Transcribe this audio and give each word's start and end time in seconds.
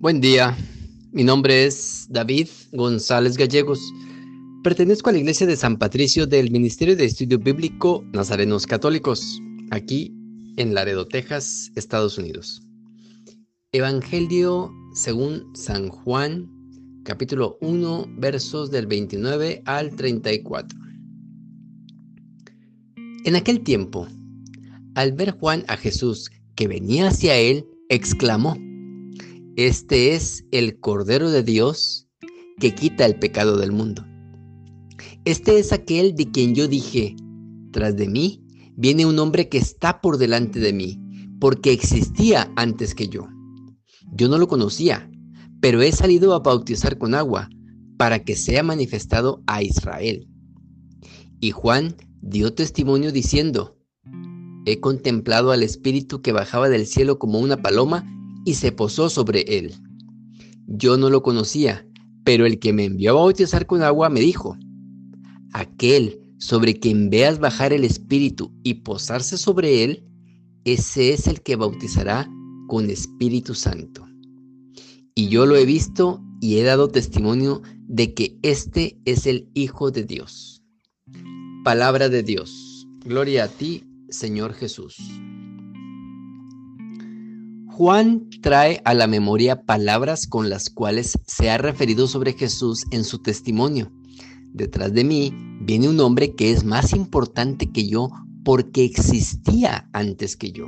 Buen 0.00 0.20
día, 0.20 0.56
mi 1.10 1.24
nombre 1.24 1.64
es 1.66 2.06
David 2.08 2.46
González 2.70 3.36
Gallegos. 3.36 3.80
Pertenezco 4.62 5.10
a 5.10 5.12
la 5.12 5.18
Iglesia 5.18 5.44
de 5.44 5.56
San 5.56 5.76
Patricio 5.76 6.24
del 6.24 6.52
Ministerio 6.52 6.94
de 6.94 7.04
Estudio 7.04 7.36
Bíblico 7.40 8.04
Nazarenos 8.12 8.64
Católicos, 8.64 9.42
aquí 9.72 10.14
en 10.56 10.72
Laredo, 10.72 11.08
Texas, 11.08 11.72
Estados 11.74 12.16
Unidos. 12.16 12.62
Evangelio 13.72 14.72
según 14.94 15.50
San 15.56 15.88
Juan, 15.88 16.48
capítulo 17.02 17.58
1, 17.60 18.06
versos 18.18 18.70
del 18.70 18.86
29 18.86 19.62
al 19.64 19.96
34. 19.96 20.78
En 23.24 23.34
aquel 23.34 23.64
tiempo, 23.64 24.06
al 24.94 25.10
ver 25.10 25.32
Juan 25.32 25.64
a 25.66 25.76
Jesús 25.76 26.30
que 26.54 26.68
venía 26.68 27.08
hacia 27.08 27.36
él, 27.36 27.66
exclamó, 27.88 28.56
Este 29.58 30.14
es 30.14 30.44
el 30.52 30.78
Cordero 30.78 31.32
de 31.32 31.42
Dios 31.42 32.06
que 32.60 32.76
quita 32.76 33.04
el 33.04 33.18
pecado 33.18 33.56
del 33.56 33.72
mundo. 33.72 34.06
Este 35.24 35.58
es 35.58 35.72
aquel 35.72 36.14
de 36.14 36.30
quien 36.30 36.54
yo 36.54 36.68
dije, 36.68 37.16
tras 37.72 37.96
de 37.96 38.08
mí 38.08 38.46
viene 38.76 39.04
un 39.04 39.18
hombre 39.18 39.48
que 39.48 39.58
está 39.58 40.00
por 40.00 40.16
delante 40.16 40.60
de 40.60 40.72
mí, 40.72 41.00
porque 41.40 41.72
existía 41.72 42.52
antes 42.54 42.94
que 42.94 43.08
yo. 43.08 43.26
Yo 44.12 44.28
no 44.28 44.38
lo 44.38 44.46
conocía, 44.46 45.10
pero 45.60 45.82
he 45.82 45.90
salido 45.90 46.34
a 46.34 46.38
bautizar 46.38 46.96
con 46.96 47.16
agua, 47.16 47.50
para 47.96 48.22
que 48.22 48.36
sea 48.36 48.62
manifestado 48.62 49.42
a 49.48 49.60
Israel. 49.60 50.28
Y 51.40 51.50
Juan 51.50 51.96
dio 52.20 52.54
testimonio 52.54 53.10
diciendo, 53.10 53.76
He 54.66 54.78
contemplado 54.78 55.50
al 55.50 55.64
Espíritu 55.64 56.22
que 56.22 56.30
bajaba 56.30 56.68
del 56.68 56.86
cielo 56.86 57.18
como 57.18 57.40
una 57.40 57.56
paloma 57.60 58.14
y 58.44 58.54
se 58.54 58.72
posó 58.72 59.10
sobre 59.10 59.40
él. 59.58 59.74
Yo 60.66 60.96
no 60.96 61.10
lo 61.10 61.22
conocía, 61.22 61.86
pero 62.24 62.46
el 62.46 62.58
que 62.58 62.72
me 62.72 62.84
envió 62.84 63.12
a 63.12 63.14
bautizar 63.14 63.66
con 63.66 63.82
agua 63.82 64.08
me 64.08 64.20
dijo, 64.20 64.56
Aquel 65.52 66.20
sobre 66.38 66.78
quien 66.78 67.10
veas 67.10 67.38
bajar 67.38 67.72
el 67.72 67.84
Espíritu 67.84 68.52
y 68.62 68.74
posarse 68.74 69.36
sobre 69.38 69.84
él, 69.84 70.04
ese 70.64 71.12
es 71.12 71.26
el 71.26 71.42
que 71.42 71.56
bautizará 71.56 72.30
con 72.68 72.90
Espíritu 72.90 73.54
Santo. 73.54 74.06
Y 75.14 75.28
yo 75.28 75.46
lo 75.46 75.56
he 75.56 75.64
visto 75.64 76.22
y 76.40 76.58
he 76.58 76.62
dado 76.62 76.88
testimonio 76.88 77.62
de 77.88 78.14
que 78.14 78.38
este 78.42 79.00
es 79.04 79.26
el 79.26 79.48
Hijo 79.54 79.90
de 79.90 80.04
Dios. 80.04 80.62
Palabra 81.64 82.08
de 82.08 82.22
Dios. 82.22 82.86
Gloria 83.04 83.44
a 83.44 83.48
ti, 83.48 83.84
Señor 84.10 84.52
Jesús. 84.52 84.96
Juan 87.78 88.28
trae 88.42 88.82
a 88.84 88.92
la 88.92 89.06
memoria 89.06 89.62
palabras 89.62 90.26
con 90.26 90.50
las 90.50 90.68
cuales 90.68 91.16
se 91.28 91.48
ha 91.48 91.58
referido 91.58 92.08
sobre 92.08 92.32
Jesús 92.32 92.84
en 92.90 93.04
su 93.04 93.20
testimonio. 93.20 93.92
Detrás 94.52 94.92
de 94.92 95.04
mí 95.04 95.32
viene 95.60 95.88
un 95.88 96.00
hombre 96.00 96.34
que 96.34 96.50
es 96.50 96.64
más 96.64 96.92
importante 96.92 97.70
que 97.70 97.86
yo 97.86 98.10
porque 98.44 98.84
existía 98.84 99.88
antes 99.92 100.36
que 100.36 100.50
yo. 100.50 100.66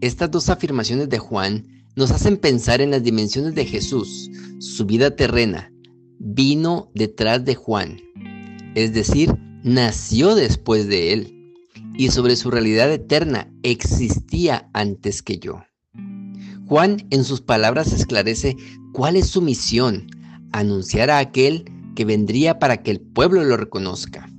Estas 0.00 0.32
dos 0.32 0.48
afirmaciones 0.48 1.10
de 1.10 1.20
Juan 1.20 1.64
nos 1.94 2.10
hacen 2.10 2.38
pensar 2.38 2.80
en 2.80 2.90
las 2.90 3.04
dimensiones 3.04 3.54
de 3.54 3.64
Jesús. 3.64 4.28
Su 4.58 4.84
vida 4.84 5.14
terrena 5.14 5.72
vino 6.18 6.90
detrás 6.92 7.44
de 7.44 7.54
Juan, 7.54 8.00
es 8.74 8.92
decir, 8.94 9.32
nació 9.62 10.34
después 10.34 10.88
de 10.88 11.12
él 11.12 11.54
y 11.96 12.10
sobre 12.10 12.34
su 12.34 12.50
realidad 12.50 12.92
eterna 12.92 13.48
existía 13.62 14.68
antes 14.72 15.22
que 15.22 15.38
yo. 15.38 15.67
Juan 16.68 17.06
en 17.10 17.24
sus 17.24 17.40
palabras 17.40 17.92
esclarece 17.92 18.54
cuál 18.92 19.16
es 19.16 19.28
su 19.28 19.40
misión, 19.40 20.06
anunciar 20.52 21.10
a 21.10 21.18
aquel 21.18 21.64
que 21.96 22.04
vendría 22.04 22.58
para 22.58 22.82
que 22.82 22.90
el 22.90 23.00
pueblo 23.00 23.42
lo 23.42 23.56
reconozca. 23.56 24.30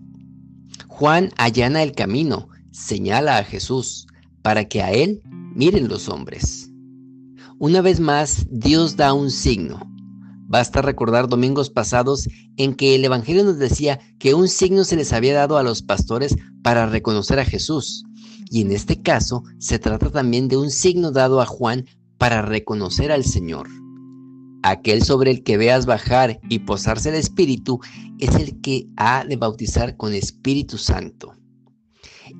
Juan 0.87 1.31
allana 1.37 1.81
el 1.81 1.93
camino, 1.93 2.47
señala 2.71 3.37
a 3.37 3.43
Jesús, 3.43 4.05
para 4.43 4.65
que 4.65 4.83
a 4.83 4.91
él 4.91 5.21
miren 5.55 5.87
los 5.87 6.07
hombres. 6.07 6.69
Una 7.57 7.81
vez 7.81 7.99
más, 7.99 8.45
Dios 8.51 8.95
da 8.95 9.13
un 9.13 9.31
signo, 9.31 9.79
Basta 10.49 10.81
recordar 10.81 11.29
domingos 11.29 11.69
pasados 11.69 12.27
en 12.57 12.73
que 12.73 12.95
el 12.95 13.05
Evangelio 13.05 13.43
nos 13.43 13.59
decía 13.59 13.99
que 14.17 14.33
un 14.33 14.47
signo 14.47 14.83
se 14.83 14.95
les 14.95 15.13
había 15.13 15.35
dado 15.35 15.59
a 15.59 15.63
los 15.63 15.83
pastores 15.83 16.35
para 16.63 16.87
reconocer 16.87 17.37
a 17.37 17.45
Jesús. 17.45 18.03
Y 18.49 18.61
en 18.61 18.71
este 18.71 18.99
caso 18.99 19.43
se 19.59 19.77
trata 19.77 20.09
también 20.09 20.47
de 20.47 20.57
un 20.57 20.71
signo 20.71 21.11
dado 21.11 21.39
a 21.39 21.45
Juan 21.45 21.85
para 22.19 22.43
reconocer 22.43 23.11
al 23.11 23.23
Señor. 23.23 23.67
Aquel 24.61 25.03
sobre 25.03 25.31
el 25.31 25.41
que 25.41 25.57
veas 25.57 25.85
bajar 25.85 26.39
y 26.49 26.59
posarse 26.59 27.09
el 27.09 27.15
Espíritu 27.15 27.79
es 28.19 28.35
el 28.35 28.59
que 28.61 28.87
ha 28.97 29.23
de 29.23 29.37
bautizar 29.37 29.95
con 29.95 30.13
Espíritu 30.13 30.77
Santo. 30.77 31.33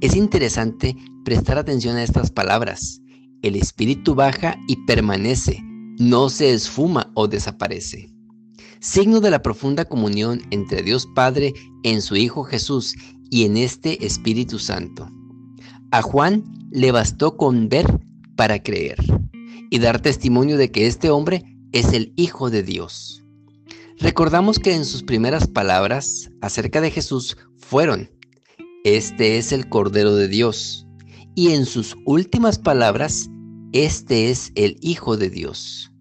Es 0.02 0.16
interesante 0.16 0.96
prestar 1.24 1.58
atención 1.58 1.96
a 1.96 2.04
estas 2.04 2.30
palabras. 2.30 3.02
El 3.42 3.56
Espíritu 3.56 4.16
baja 4.16 4.58
y 4.68 4.76
permanece, 4.86 5.62
no 5.98 6.30
se 6.30 6.54
esfuma 6.54 7.10
o 7.16 7.28
desaparece. 7.28 8.12
Signo 8.82 9.22
de 9.22 9.32
la 9.32 9.42
profunda 9.42 9.86
comunión 9.86 10.42
entre 10.52 10.84
Dios 10.84 11.08
Padre 11.16 11.54
en 11.84 12.02
su 12.02 12.18
Hijo 12.18 12.44
Jesús 12.44 12.96
y 13.30 13.46
en 13.46 13.56
este 13.56 14.06
Espíritu 14.06 14.60
Santo. 14.60 15.10
A 15.92 16.02
Juan 16.02 16.44
le 16.70 16.92
bastó 16.92 17.38
con 17.38 17.70
ver 17.70 17.88
para 18.36 18.62
creer 18.62 18.98
y 19.70 19.80
dar 19.80 20.02
testimonio 20.02 20.58
de 20.58 20.72
que 20.72 20.88
este 20.88 21.10
hombre 21.10 21.44
es 21.72 21.94
el 21.94 22.14
Hijo 22.16 22.50
de 22.50 22.64
Dios. 22.64 23.24
Recordamos 24.00 24.60
que 24.60 24.74
en 24.74 24.86
sus 24.86 25.04
primeras 25.04 25.48
palabras 25.48 26.30
acerca 26.42 26.82
de 26.82 26.92
Jesús 26.92 27.38
fueron, 27.58 28.10
Este 28.84 29.38
es 29.38 29.52
el 29.52 29.68
Cordero 29.68 30.16
de 30.16 30.28
Dios, 30.28 30.88
y 31.36 31.50
en 31.50 31.66
sus 31.66 31.96
últimas 32.06 32.58
palabras, 32.58 33.30
Este 33.74 34.30
es 34.32 34.52
el 34.56 34.78
Hijo 34.82 35.18
de 35.18 35.30
Dios. 35.30 35.92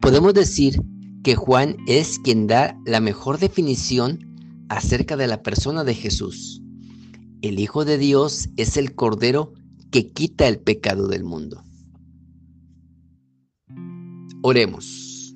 Podemos 0.00 0.34
decir 0.34 0.80
que 1.24 1.34
Juan 1.34 1.76
es 1.88 2.18
quien 2.20 2.46
da 2.46 2.78
la 2.86 3.00
mejor 3.00 3.38
definición 3.38 4.20
acerca 4.68 5.16
de 5.16 5.26
la 5.26 5.42
persona 5.42 5.82
de 5.82 5.94
Jesús. 5.94 6.62
El 7.42 7.58
Hijo 7.58 7.84
de 7.84 7.98
Dios 7.98 8.48
es 8.56 8.76
el 8.76 8.94
Cordero 8.94 9.52
que 9.90 10.12
quita 10.12 10.46
el 10.46 10.60
pecado 10.60 11.08
del 11.08 11.24
mundo. 11.24 11.65
Oremos. 14.48 15.34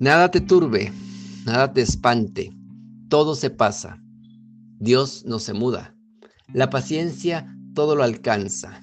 Nada 0.00 0.32
te 0.32 0.40
turbe, 0.40 0.92
nada 1.46 1.72
te 1.72 1.80
espante, 1.80 2.52
todo 3.08 3.36
se 3.36 3.50
pasa. 3.50 4.02
Dios 4.80 5.22
no 5.26 5.38
se 5.38 5.52
muda. 5.52 5.94
La 6.52 6.70
paciencia 6.70 7.56
todo 7.72 7.94
lo 7.94 8.02
alcanza. 8.02 8.80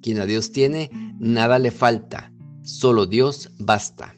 Quien 0.00 0.20
a 0.20 0.26
Dios 0.26 0.52
tiene, 0.52 0.90
nada 1.18 1.58
le 1.58 1.72
falta. 1.72 2.32
Solo 2.62 3.06
Dios 3.06 3.50
basta. 3.58 4.16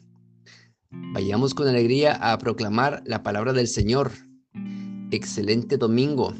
Vayamos 0.91 1.55
con 1.55 1.67
alegría 1.67 2.13
a 2.13 2.37
proclamar 2.37 3.01
la 3.07 3.23
palabra 3.23 3.51
del 3.51 3.67
Señor. 3.67 4.11
Excelente 5.09 5.77
domingo. 5.77 6.35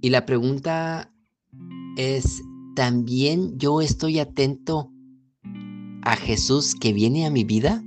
Y 0.00 0.08
la 0.08 0.24
pregunta 0.24 1.12
es, 1.98 2.40
¿también 2.74 3.58
yo 3.58 3.82
estoy 3.82 4.20
atento 4.20 4.90
a 6.02 6.16
Jesús 6.16 6.74
que 6.74 6.92
viene 6.92 7.26
a 7.26 7.30
mi 7.30 7.44
vida? 7.44 7.82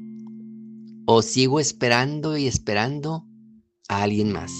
¿O 1.05 1.21
sigo 1.21 1.59
esperando 1.59 2.37
y 2.37 2.47
esperando 2.47 3.25
a 3.87 4.03
alguien 4.03 4.31
más? 4.31 4.51